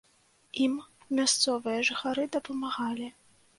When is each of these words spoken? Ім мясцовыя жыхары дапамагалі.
Ім 0.65 0.73
мясцовыя 1.19 1.85
жыхары 1.91 2.27
дапамагалі. 2.39 3.15